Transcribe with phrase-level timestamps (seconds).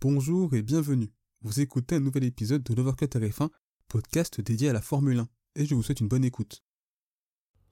[0.00, 1.10] Bonjour et bienvenue.
[1.42, 3.48] Vous écoutez un nouvel épisode de l'Overcut RF1,
[3.88, 6.62] podcast dédié à la Formule 1, et je vous souhaite une bonne écoute.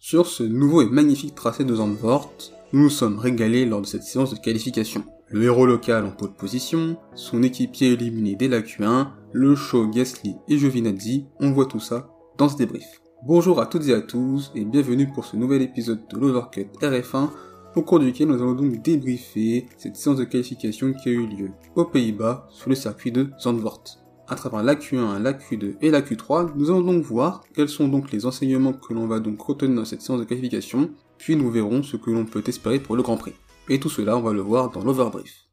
[0.01, 2.33] Sur ce nouveau et magnifique tracé de Zandvoort,
[2.73, 5.05] nous nous sommes régalés lors de cette séance de qualification.
[5.29, 10.35] Le héros local en pole position, son équipier éliminé dès la Q1, le show Gasly
[10.49, 13.03] et Giovinazzi, on voit tout ça dans ce débrief.
[13.25, 17.31] Bonjour à toutes et à tous et bienvenue pour ce nouvel épisode de l'Overcut RF1
[17.77, 21.51] au cours duquel nous allons donc débriefer cette séance de qualification qui a eu lieu
[21.75, 23.85] aux Pays-Bas sur le circuit de Zandvoort.
[24.29, 27.87] À travers la Q1, la Q2 et la Q3, nous allons donc voir quels sont
[27.87, 31.51] donc les enseignements que l'on va donc retenir dans cette séance de qualification, puis nous
[31.51, 33.35] verrons ce que l'on peut espérer pour le Grand Prix.
[33.69, 35.46] Et tout cela, on va le voir dans l'overbrief.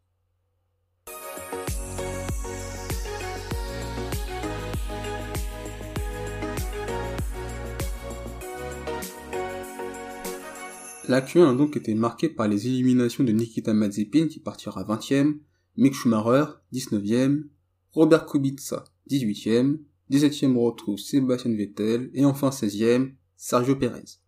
[11.10, 15.40] La Q1 a donc été marquée par les éliminations de Nikita Mazepin qui partira 20ème,
[15.76, 17.44] Mick Schumacher 19ème,
[17.92, 24.20] Robert Kubica 18ème, 17ème retrouve Sébastien Vettel et enfin 16ème Sergio Perez.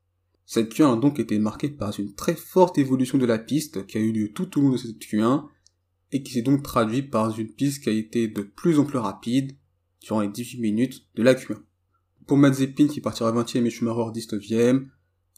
[0.45, 3.97] Cette Q1 a donc été marquée par une très forte évolution de la piste qui
[3.97, 5.45] a eu lieu tout au long de cette Q1
[6.11, 8.99] et qui s'est donc traduite par une piste qui a été de plus en plus
[8.99, 9.55] rapide
[10.01, 11.55] durant les 18 minutes de la Q1.
[12.27, 14.87] Pour Mazepin qui partira 20ème et Schumacher 19ème,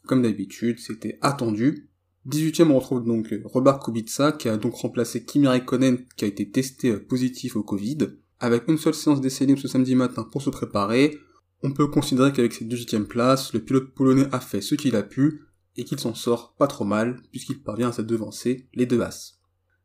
[0.06, 1.88] comme d'habitude, c'était attendu.
[2.28, 6.50] 18ème, on retrouve donc Robert Kubica, qui a donc remplacé Kimi Raikkonen, qui a été
[6.50, 7.98] testé positif au Covid.
[8.40, 11.18] Avec une seule séance d'essai ce samedi matin pour se préparer,
[11.62, 15.02] on peut considérer qu'avec cette 18ème place, le pilote polonais a fait ce qu'il a
[15.02, 15.42] pu,
[15.78, 19.38] et qu'il s'en sort pas trop mal, puisqu'il parvient à se devancer les deux As.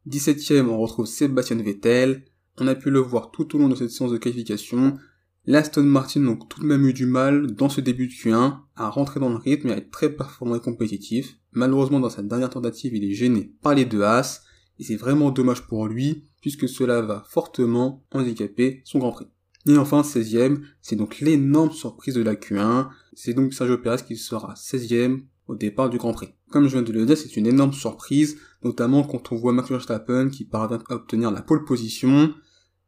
[0.10, 2.26] 17ème, on retrouve Sébastien Vettel.
[2.58, 4.98] On a pu le voir tout au long de cette séance de qualification,
[5.46, 8.90] L'Aston Martin donc tout de même eu du mal dans ce début de Q1 à
[8.90, 11.38] rentrer dans le rythme et à être très performant et compétitif.
[11.52, 14.44] Malheureusement dans sa dernière tentative il est gêné par les deux As
[14.80, 19.28] et c'est vraiment dommage pour lui puisque cela va fortement handicaper son Grand Prix.
[19.66, 24.18] Et enfin 16ème, c'est donc l'énorme surprise de la Q1, c'est donc Sergio Perez qui
[24.18, 26.30] sera 16ème au départ du Grand Prix.
[26.52, 29.70] Comme je viens de le dire, c'est une énorme surprise, notamment quand on voit Max
[29.70, 32.34] Verstappen qui parvient à obtenir la pole position,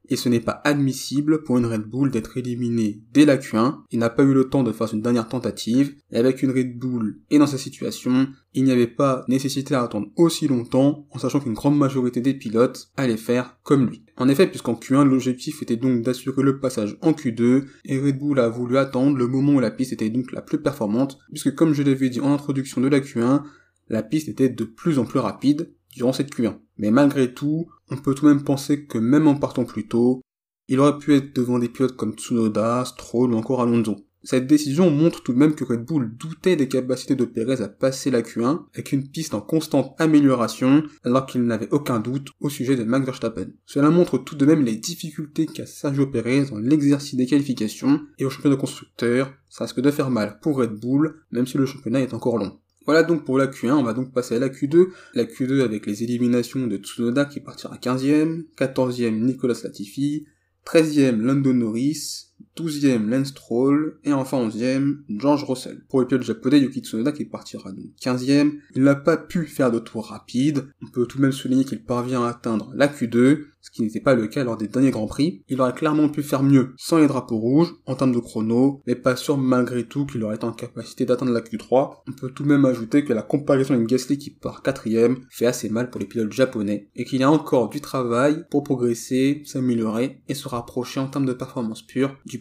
[0.09, 3.79] et ce n'est pas admissible pour une Red Bull d'être éliminée dès la Q1.
[3.91, 6.77] Il n'a pas eu le temps de faire une dernière tentative, et avec une Red
[6.77, 11.19] Bull et dans sa situation, il n'y avait pas nécessité à attendre aussi longtemps, en
[11.19, 14.03] sachant qu'une grande majorité des pilotes allaient faire comme lui.
[14.17, 18.39] En effet, puisqu'en Q1, l'objectif était donc d'assurer le passage en Q2, et Red Bull
[18.39, 21.73] a voulu attendre le moment où la piste était donc la plus performante, puisque comme
[21.73, 23.43] je l'avais dit en introduction de la Q1,
[23.89, 26.57] la piste était de plus en plus rapide durant cette Q1.
[26.77, 30.21] Mais malgré tout, on peut tout de même penser que même en partant plus tôt,
[30.67, 33.97] il aurait pu être devant des pilotes comme Tsunoda, Stroll ou encore Alonso.
[34.25, 37.69] Cette décision montre tout de même que Red Bull doutait des capacités de Perez à
[37.69, 42.49] passer la Q1 avec une piste en constante amélioration alors qu'il n'avait aucun doute au
[42.49, 43.49] sujet de Max Verstappen.
[43.67, 48.25] Cela montre tout de même les difficultés qu'a Sergio Perez dans l'exercice des qualifications et
[48.25, 51.67] au championnat de constructeurs, ça risque de faire mal pour Red Bull même si le
[51.67, 52.59] championnat est encore long.
[52.85, 54.89] Voilà donc pour la Q1, on va donc passer à la Q2.
[55.13, 60.27] La Q2 avec les éliminations de Tsunoda qui partira 15ème, 14ème Nicolas Latifi,
[60.65, 62.27] 13ème Lando Norris,
[62.57, 65.83] 12e Lance Stroll, et enfin 11e George Russell.
[65.89, 69.71] Pour le pilote japonais Yuki Tsunoda qui partira donc 15e, il n'a pas pu faire
[69.71, 73.45] de tour rapide, on peut tout de même souligner qu'il parvient à atteindre la Q2,
[73.65, 75.43] ce qui n'était pas le cas lors des derniers Grands Prix.
[75.49, 78.93] Il aurait clairement pu faire mieux sans les drapeaux rouges, en termes de chrono, mais
[78.93, 81.95] pas sûr malgré tout qu'il aurait été en capacité d'atteindre la Q3.
[82.07, 85.47] On peut tout de même ajouter que la comparaison avec Gasly qui part 4ème fait
[85.47, 89.41] assez mal pour les pilotes japonais, et qu'il y a encore du travail pour progresser,
[89.45, 92.37] s'améliorer et se rapprocher en termes de performance pure du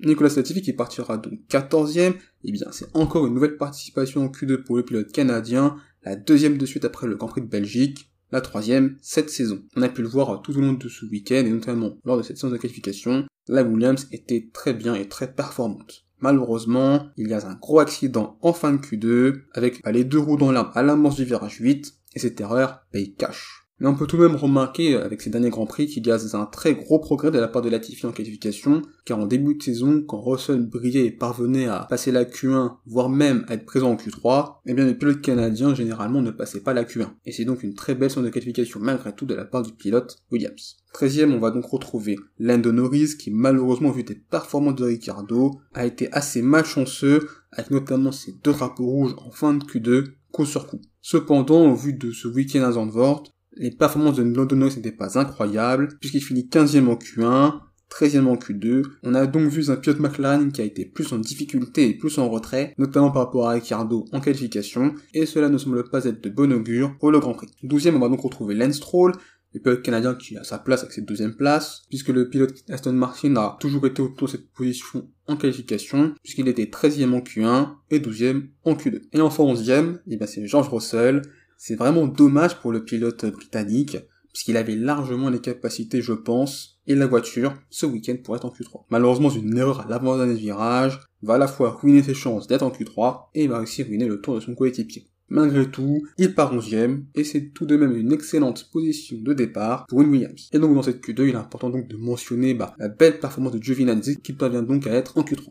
[0.00, 2.14] Nicolas Latifi qui partira donc 14ème,
[2.44, 6.58] et bien c'est encore une nouvelle participation en Q2 pour le pilote canadien, la deuxième
[6.58, 9.62] de suite après le Grand Prix de Belgique, la troisième cette saison.
[9.76, 12.22] On a pu le voir tout au long de ce week-end et notamment lors de
[12.22, 16.04] cette séance de qualification, la Williams était très bien et très performante.
[16.20, 20.36] Malheureusement, il y a un gros accident en fin de Q2 avec les deux roues
[20.36, 23.57] dans l'arbre à l'amorce du virage 8 et cette erreur paye cash.
[23.80, 26.18] Mais on peut tout de même remarquer avec ces derniers Grands Prix qu'il y a
[26.34, 29.62] un très gros progrès de la part de Latifi en qualification, car en début de
[29.62, 33.90] saison, quand Russell brillait et parvenait à passer la Q1, voire même à être présent
[33.92, 37.08] en Q3, eh bien le pilote canadien généralement ne passait pas la Q1.
[37.24, 39.72] Et c'est donc une très belle séance de qualification malgré tout de la part du
[39.72, 40.76] pilote Williams.
[40.94, 45.86] 13ème, on va donc retrouver Lando Norris qui malheureusement vu des performances de Ricardo a
[45.86, 50.66] été assez malchanceux avec notamment ses deux drapeaux rouges en fin de Q2 coup sur
[50.66, 50.80] coup.
[51.00, 53.24] Cependant, au vu de ce week-end à Zandvoort,
[53.58, 57.60] les performances de Lando Norris n'étaient pas incroyables, puisqu'il finit 15e en Q1,
[57.90, 58.84] 13e en Q2.
[59.02, 62.18] On a donc vu un pilote McLaren qui a été plus en difficulté et plus
[62.18, 66.22] en retrait, notamment par rapport à Ricciardo en qualification, et cela ne semble pas être
[66.22, 67.48] de bon augure pour le Grand Prix.
[67.64, 69.12] 12e, on va donc retrouver Lance Stroll,
[69.54, 72.92] le pilote canadien qui a sa place avec cette deuxième place, puisque le pilote Aston
[72.92, 77.70] Martin a toujours été autour de cette position en qualification, puisqu'il était 13e en Q1
[77.90, 79.02] et 12e en Q2.
[79.12, 81.22] Et enfin 11e, eh ben c'est George Russell.
[81.60, 83.98] C'est vraiment dommage pour le pilote britannique,
[84.32, 88.50] puisqu'il avait largement les capacités, je pense, et la voiture, ce week-end, pour être en
[88.50, 88.84] Q3.
[88.90, 92.70] Malheureusement, une erreur à l'avant-dernier virage va à la fois ruiner ses chances d'être en
[92.70, 95.08] Q3, et va aussi ruiner le tour de son coéquipier.
[95.30, 99.84] Malgré tout, il part 11ème, et c'est tout de même une excellente position de départ
[99.88, 100.48] pour une Williams.
[100.52, 103.52] Et donc dans cette Q2, il est important donc de mentionner bah, la belle performance
[103.52, 105.48] de Giovinazzi qui parvient donc à être en Q3.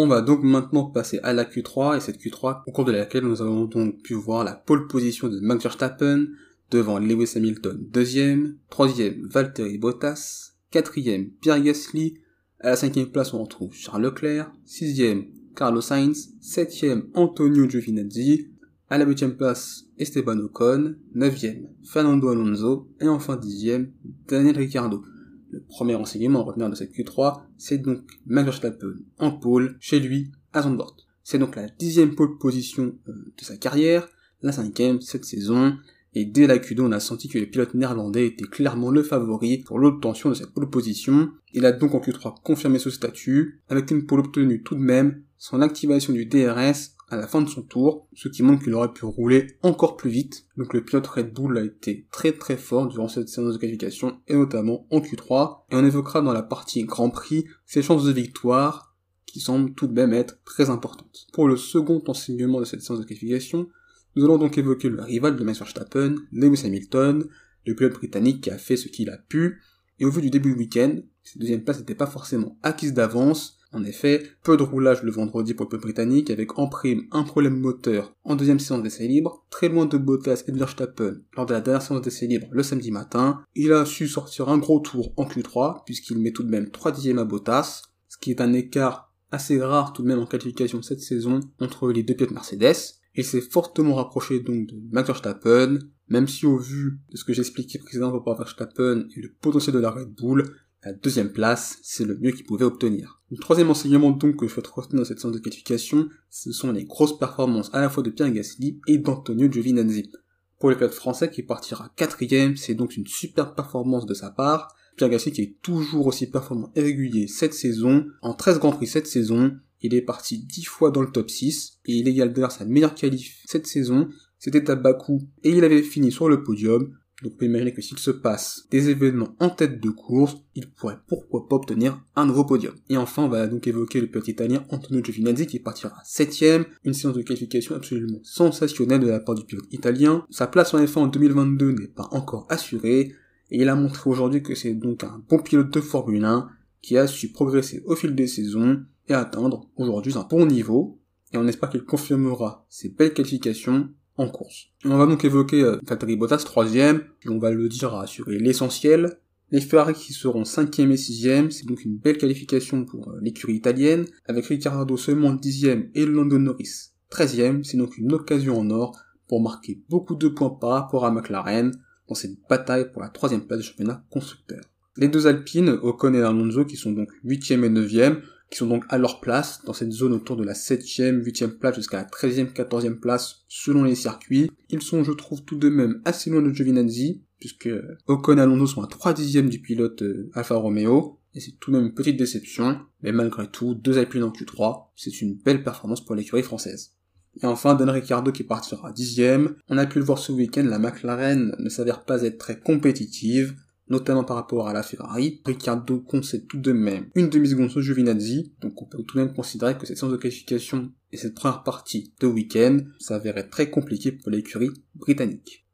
[0.00, 3.24] On va donc maintenant passer à la Q3, et cette Q3, au cours de laquelle
[3.24, 6.28] nous avons donc pu voir la pole position de Max Verstappen,
[6.70, 12.14] devant Lewis Hamilton deuxième, troisième Valtteri Bottas, quatrième Pierre Gasly,
[12.60, 15.24] à la cinquième place on retrouve Charles Leclerc, sixième
[15.56, 18.52] Carlos Sainz, septième Antonio Giovinazzi,
[18.90, 20.94] à la huitième place, Esteban Ocon.
[21.12, 22.88] Neuvième, Fernando Alonso.
[23.00, 23.90] Et enfin dixième,
[24.28, 25.02] Daniel Ricciardo.
[25.50, 30.00] Le premier enseignement à retenir de cette Q3, c'est donc Max Verstappen en pole, chez
[30.00, 30.96] lui, à Zandvoort.
[31.22, 34.08] C'est donc la dixième pole position euh, de sa carrière,
[34.42, 35.76] la cinquième cette saison,
[36.14, 39.58] et dès la Q2 on a senti que le pilote néerlandais était clairement le favori
[39.58, 41.30] pour l'obtention de cette pole position.
[41.52, 45.22] Il a donc en Q3 confirmé ce statut, avec une pole obtenue tout de même,
[45.36, 48.92] sans l'activation du DRS à la fin de son tour, ce qui montre qu'il aurait
[48.92, 50.46] pu rouler encore plus vite.
[50.56, 54.20] Donc le pilote Red Bull a été très très fort durant cette séance de qualification,
[54.26, 58.12] et notamment en Q3, et on évoquera dans la partie Grand Prix ses chances de
[58.12, 58.96] victoire,
[59.26, 61.26] qui semblent tout de même être très importantes.
[61.32, 63.68] Pour le second enseignement de cette séance de qualification,
[64.16, 67.24] nous allons donc évoquer le rival de Max Verstappen, Lewis Hamilton,
[67.66, 69.60] le pilote britannique qui a fait ce qu'il a pu,
[69.98, 73.57] et au vu du début du week-end, cette deuxième place n'était pas forcément acquise d'avance,
[73.72, 77.22] en effet, peu de roulage le vendredi pour le peuple britannique avec en prime un
[77.22, 81.44] problème moteur en deuxième séance d'essai libre, très loin de Bottas et de Verstappen lors
[81.44, 83.42] de la dernière séance d'essai libre le samedi matin.
[83.54, 86.92] Il a su sortir un gros tour en Q3 puisqu'il met tout de même 3
[86.92, 90.80] dixièmes à Bottas, ce qui est un écart assez rare tout de même en qualification
[90.80, 92.76] cette saison entre les deux pilotes Mercedes.
[93.14, 95.78] Il s'est fortement rapproché donc de Max Verstappen,
[96.08, 99.80] même si au vu de ce que j'expliquais précédemment pour Verstappen et le potentiel de
[99.80, 100.44] la Red Bull,
[100.84, 103.20] la deuxième place, c'est le mieux qu'il pouvait obtenir.
[103.30, 106.72] Le troisième enseignement donc que je souhaite retenir dans cette séance de qualification, ce sont
[106.72, 110.10] les grosses performances à la fois de Pierre Gasly et d'Antonio Giovinazzi.
[110.58, 114.74] Pour le pilote français qui partira quatrième, c'est donc une super performance de sa part.
[114.96, 118.86] Pierre Gasly qui est toujours aussi performant et régulier cette saison, en 13 Grands Prix
[118.86, 122.52] cette saison, il est parti 10 fois dans le top 6, et il égale d'ailleurs
[122.52, 124.08] sa meilleure qualif cette saison,
[124.38, 127.82] c'était à Bakou, et il avait fini sur le podium, donc on peut imaginer que
[127.82, 132.26] s'il se passe des événements en tête de course, il pourrait pourquoi pas obtenir un
[132.26, 132.74] nouveau podium.
[132.88, 136.94] Et enfin, on va donc évoquer le petit italien Antonio Giovinazzi qui partira septième, une
[136.94, 140.24] séance de qualification absolument sensationnelle de la part du pilote italien.
[140.30, 143.12] Sa place en F1 en 2022 n'est pas encore assurée,
[143.50, 146.48] et il a montré aujourd'hui que c'est donc un bon pilote de Formule 1
[146.82, 151.00] qui a su progresser au fil des saisons et atteindre aujourd'hui un bon niveau,
[151.32, 153.88] et on espère qu'il confirmera ses belles qualifications
[154.18, 154.66] en course.
[154.84, 159.18] on va donc évoquer euh, Valtteri Bottas troisième, on va le dire à assurer l'essentiel.
[159.50, 163.54] Les Ferrari qui seront cinquième et sixième, c'est donc une belle qualification pour euh, l'écurie
[163.54, 168.96] italienne, avec Ricciardo seulement dixième et Lando Norris treizième, c'est donc une occasion en or
[169.28, 171.72] pour marquer beaucoup de points par rapport à McLaren
[172.08, 174.60] dans cette bataille pour la troisième place du championnat constructeur.
[174.96, 178.84] Les deux Alpines, Ocon et Alonso, qui sont donc huitième et neuvième, qui sont donc
[178.88, 182.52] à leur place dans cette zone autour de la 7ème, 8ème place jusqu'à la 13ème,
[182.52, 184.50] 14ème place selon les circuits.
[184.70, 187.70] Ils sont, je trouve, tout de même assez loin de Giovinazzi, puisque
[188.06, 191.76] Ocon Alonso sont à 3 dixièmes du pilote euh, Alfa Romeo, et c'est tout de
[191.76, 196.04] même une petite déception, mais malgré tout, deux Alpines en Q3, c'est une belle performance
[196.04, 196.94] pour l'écurie française.
[197.42, 199.54] Et enfin, Dan Ricciardo qui partira dixième.
[199.68, 203.54] On a pu le voir ce week-end, la McLaren ne s'avère pas être très compétitive,
[203.90, 205.40] notamment par rapport à la Ferrari.
[205.44, 209.34] Ricciardo concède tout de même une demi-seconde sur Giovinazzi, donc on peut tout de même
[209.34, 214.12] considérer que cette séance de qualification et cette première partie de week-end s'avérait très compliquée
[214.12, 215.66] pour l'écurie britannique.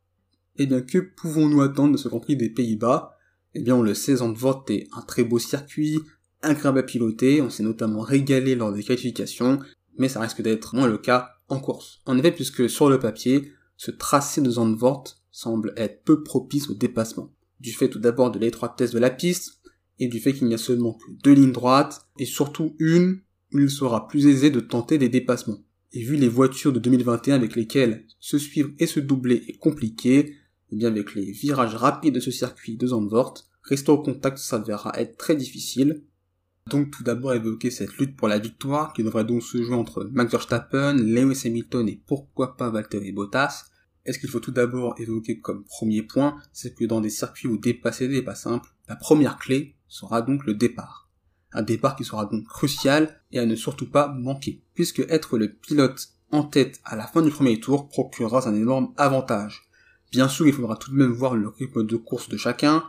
[0.57, 3.17] Eh bien, que pouvons-nous attendre de ce Grand Prix des Pays-Bas?
[3.55, 5.99] Eh bien, on le sait, Zandvoort est un très beau circuit,
[6.43, 9.59] incroyable à piloter, on s'est notamment régalé lors des qualifications,
[9.99, 12.01] mais ça risque d'être moins le cas en course.
[12.07, 16.75] En effet, puisque sur le papier, ce tracé de Zandvoort semble être peu propice au
[16.75, 17.34] dépassement
[17.65, 19.63] du fait tout d'abord de l'étroitesse de la piste,
[19.99, 23.59] et du fait qu'il n'y a seulement que deux lignes droites, et surtout une où
[23.59, 25.65] il sera plus aisé de tenter des dépassements.
[25.93, 30.19] Et vu les voitures de 2021 avec lesquelles se suivre et se doubler est compliqué,
[30.19, 30.35] et
[30.73, 34.93] eh bien avec les virages rapides de ce circuit de Zandvoort, rester au contact s'avérera
[35.01, 36.03] être très difficile.
[36.71, 40.11] Donc tout d'abord évoquer cette lutte pour la victoire qui devrait donc se jouer entre
[40.13, 43.71] Max Verstappen, Lewis Hamilton et pourquoi pas Valtteri Bottas,
[44.07, 47.49] Et ce qu'il faut tout d'abord évoquer comme premier point, c'est que dans des circuits
[47.49, 51.09] où dépasser n'est pas simple, la première clé sera donc le départ.
[51.53, 55.53] Un départ qui sera donc crucial et à ne surtout pas manquer, puisque être le
[55.53, 59.63] pilote en tête à la fin du premier tour procurera un énorme avantage.
[60.11, 62.85] Bien sûr, il faudra tout de même voir le rythme de course de chacun,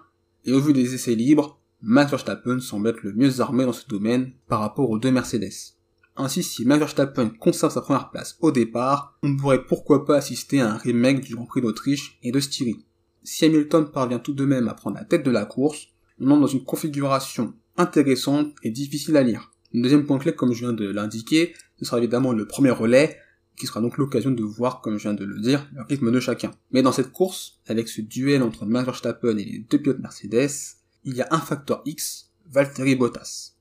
[0.46, 3.88] et au vu des essais libres, Max Verstappen semble être le mieux armé dans ce
[3.88, 5.75] domaine par rapport aux deux Mercedes.
[6.18, 10.62] Ainsi, si Max Verstappen conserve sa première place au départ, on pourrait pourquoi pas assister
[10.62, 12.86] à un remake du Grand Prix d'Autriche et de Styrie.
[13.24, 15.90] Si Hamilton parvient tout de même à prendre la tête de la course,
[16.22, 19.52] on entre dans une configuration intéressante et difficile à lire.
[19.74, 23.18] Le deuxième point clé, comme je viens de l'indiquer, ce sera évidemment le premier relais,
[23.58, 26.20] qui sera donc l'occasion de voir, comme je viens de le dire, le rythme de
[26.22, 26.52] chacun.
[26.72, 30.78] Mais dans cette course, avec ce duel entre Max Verstappen et les deux pilotes Mercedes,
[31.04, 33.55] il y a un facteur X, Valtteri Bottas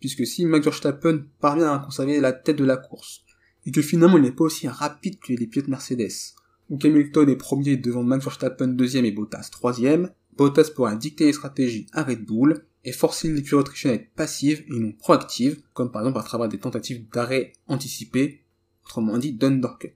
[0.00, 3.22] puisque si Max Verstappen parvient à conserver la tête de la course,
[3.66, 6.34] et que finalement il n'est pas aussi rapide que les pilotes Mercedes,
[6.68, 11.32] ou qu'Hamilton est premier devant Max Verstappen deuxième et Bottas troisième, Bottas pourra dicter les
[11.32, 15.90] stratégies à Red Bull et forcer l'écurie autrichienne à être passive et non proactive, comme
[15.90, 18.42] par exemple à travers des tentatives d'arrêt anticipé,
[18.84, 19.92] autrement dit d'undercut.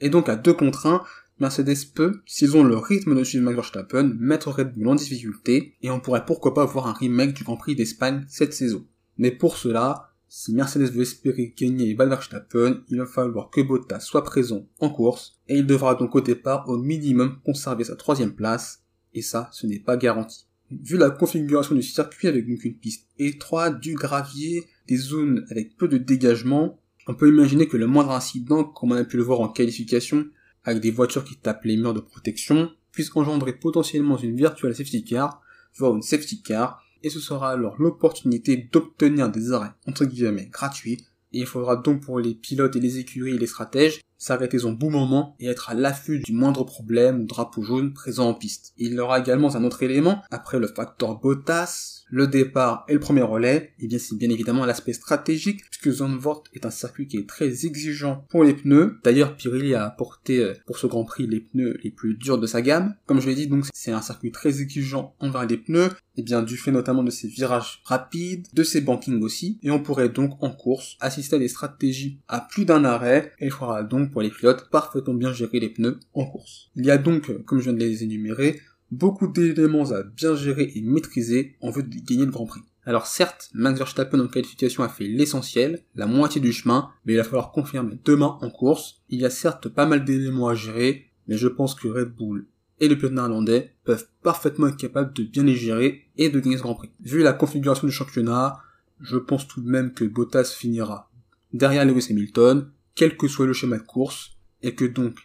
[0.00, 1.02] Et donc à deux contre 1,
[1.38, 5.74] Mercedes peut, s'ils ont le rythme de suivre Max Verstappen, mettre Red Bull en difficulté,
[5.82, 8.86] et on pourrait pourquoi pas voir un remake du Grand Prix d'Espagne cette saison.
[9.18, 14.00] Mais pour cela, si Mercedes veut espérer gagner Van Verstappen, il va falloir que Bottas
[14.00, 18.34] soit présent en course, et il devra donc au départ au minimum conserver sa troisième
[18.34, 18.82] place,
[19.14, 20.46] et ça, ce n'est pas garanti.
[20.70, 25.86] Vu la configuration du circuit avec une piste étroite, du gravier, des zones avec peu
[25.86, 29.40] de dégagement, on peut imaginer que le moindre incident, comme on a pu le voir
[29.40, 30.26] en qualification,
[30.64, 35.04] avec des voitures qui tapent les murs de protection, puisse engendrer potentiellement une virtuelle safety
[35.04, 35.40] car,
[35.76, 41.04] voire une safety car, et ce sera alors l'opportunité d'obtenir des arrêts entre guillemets gratuits,
[41.32, 44.72] et il faudra donc pour les pilotes et les écuries et les stratèges s'arrêter au
[44.72, 48.72] bon moment et être à l'affût du moindre problème ou drapeau jaune présent en piste.
[48.76, 53.00] Il y aura également un autre élément, après le facteur Bottas, le départ et le
[53.00, 57.08] premier relais, et eh bien c'est bien évidemment l'aspect stratégique, puisque Zandvoort est un circuit
[57.08, 58.98] qui est très exigeant pour les pneus.
[59.04, 62.46] D'ailleurs, Pirelli a apporté euh, pour ce Grand Prix les pneus les plus durs de
[62.46, 62.94] sa gamme.
[63.06, 66.22] Comme je l'ai dit, donc c'est un circuit très exigeant envers les pneus, et eh
[66.22, 70.08] bien du fait notamment de ses virages rapides, de ses bankings aussi, et on pourrait
[70.08, 74.05] donc en course assister à des stratégies à plus d'un arrêt, et il faudra donc
[74.10, 76.70] pour les pilotes parfaitement bien gérer les pneus en course.
[76.76, 78.60] Il y a donc, comme je viens de les énumérer,
[78.90, 82.62] beaucoup d'éléments à bien gérer et maîtriser en vue de gagner le Grand Prix.
[82.84, 87.16] Alors certes, Max Verstappen en qualification a fait l'essentiel, la moitié du chemin, mais il
[87.16, 89.02] va falloir confirmer demain en course.
[89.08, 92.46] Il y a certes pas mal d'éléments à gérer, mais je pense que Red Bull
[92.78, 96.58] et le pilote néerlandais peuvent parfaitement être capables de bien les gérer et de gagner
[96.58, 96.90] ce Grand Prix.
[97.00, 98.58] Vu la configuration du championnat,
[99.00, 101.10] je pense tout de même que Bottas finira
[101.52, 105.18] derrière Lewis Hamilton, quel que soit le schéma de course, et que donc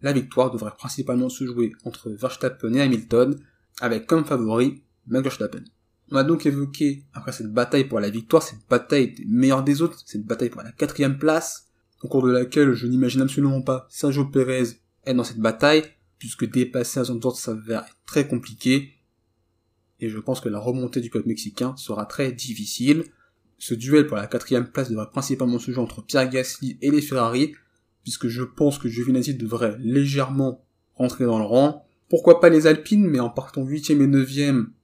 [0.00, 3.38] la victoire devrait principalement se jouer entre Verstappen et Hamilton,
[3.80, 5.62] avec comme favori Max Verstappen.
[6.10, 9.82] On a donc évoqué, après cette bataille pour la victoire, cette bataille des meilleurs des
[9.82, 11.68] autres, cette bataille pour la quatrième place,
[12.02, 15.84] au cours de laquelle je n'imagine absolument pas Sergio Perez être dans cette bataille,
[16.18, 18.94] puisque dépasser son tour s'avère très compliqué,
[20.00, 23.04] et je pense que la remontée du club mexicain sera très difficile.
[23.58, 27.02] Ce duel pour la quatrième place devrait principalement se jouer entre Pierre Gasly et les
[27.02, 27.52] Ferrari,
[28.02, 31.86] puisque je pense que Giovinazzi devrait légèrement rentrer dans le rang.
[32.08, 34.30] Pourquoi pas les Alpines, mais en partant 8 et 9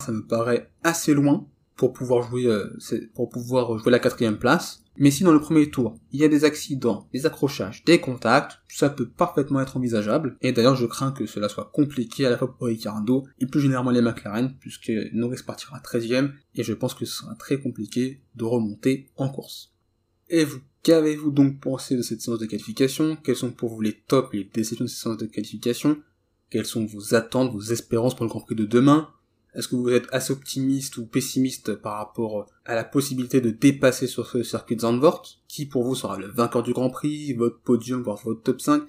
[0.01, 2.77] ça me paraît assez loin pour pouvoir jouer euh,
[3.15, 4.83] pour pouvoir jouer la quatrième place.
[4.97, 8.61] Mais si dans le premier tour, il y a des accidents, des accrochages, des contacts,
[8.69, 10.37] ça peut parfaitement être envisageable.
[10.41, 13.61] Et d'ailleurs, je crains que cela soit compliqué à la fois pour Ricardo et plus
[13.61, 18.23] généralement les McLaren, puisque Norris partira 13ème, et je pense que ce sera très compliqué
[18.37, 19.73] de remonter en course.
[20.29, 23.17] Et vous Qu'avez-vous donc pensé de cette séance de qualification?
[23.25, 25.97] Quels sont pour vous les tops les déceptions de cette séance de qualification?
[26.51, 29.09] Quelles sont vos attentes, vos espérances pour le Grand Prix de demain?
[29.55, 34.07] Est-ce que vous êtes assez optimiste ou pessimiste par rapport à la possibilité de dépasser
[34.07, 37.61] sur ce circuit de Zandvoort Qui pour vous sera le vainqueur du Grand Prix, votre
[37.61, 38.83] podium, voire votre top 5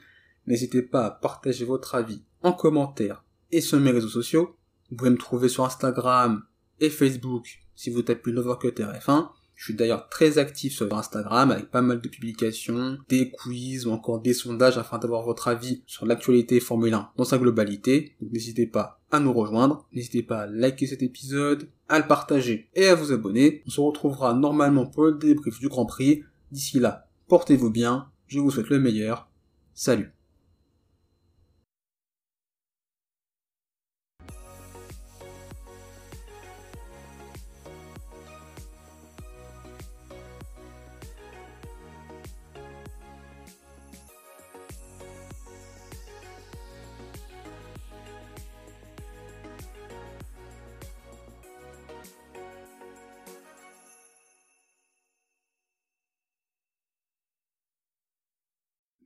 [0.48, 4.56] N'hésitez pas à partager votre avis en commentaire et sur mes réseaux sociaux.
[4.90, 6.44] Vous pouvez me trouver sur Instagram
[6.80, 9.30] et Facebook si vous tapez l'Overcut RF1.
[9.56, 13.92] Je suis d'ailleurs très actif sur Instagram avec pas mal de publications, des quiz ou
[13.92, 18.16] encore des sondages afin d'avoir votre avis sur l'actualité Formule 1 dans sa globalité.
[18.22, 22.70] Donc n'hésitez pas à nous rejoindre, n'hésitez pas à liker cet épisode, à le partager
[22.76, 23.64] et à vous abonner.
[23.66, 26.24] On se retrouvera normalement pour le débrief du Grand Prix.
[26.52, 29.30] D'ici là, portez-vous bien, je vous souhaite le meilleur.
[29.74, 30.15] Salut